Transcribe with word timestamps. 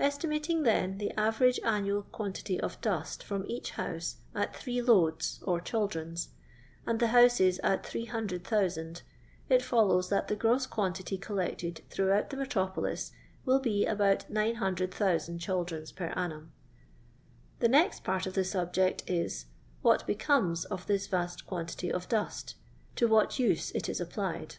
Estimating, 0.00 0.62
then, 0.62 0.96
the 0.96 1.12
average 1.20 1.60
annual 1.62 2.04
quantity 2.04 2.58
of 2.58 2.80
diut 2.80 3.18
firom 3.22 3.44
each 3.46 3.72
house 3.72 4.16
at 4.34 4.56
three 4.56 4.80
loads, 4.80 5.38
or 5.46 5.60
chaldrons, 5.60 6.28
and 6.86 6.98
the 6.98 7.08
houses 7.08 7.58
at 7.62 7.84
300,000, 7.84 9.02
it 9.50 9.60
follows 9.60 10.08
that 10.08 10.28
the 10.28 10.34
grou 10.34 10.66
quantity 10.70 11.18
collected 11.18 11.82
throughout 11.90 12.30
the 12.30 12.38
metropolis 12.38 13.12
will 13.44 13.58
be 13.58 13.84
ibout 13.86 14.30
900,000 14.30 15.38
chaldrons 15.40 15.92
per 15.94 16.06
annum. 16.16 16.52
The 17.58 17.68
next 17.68 18.02
part 18.02 18.26
of 18.26 18.32
the 18.32 18.44
subject 18.44 19.02
is— 19.06 19.44
what 19.82 20.06
becomes 20.06 20.64
of 20.64 20.86
this 20.86 21.06
vast 21.06 21.46
quantity 21.46 21.92
of 21.92 22.08
dust— 22.08 22.54
to 22.96 23.06
what 23.06 23.38
use 23.38 23.72
it 23.72 23.90
is 23.90 24.00
applied. 24.00 24.54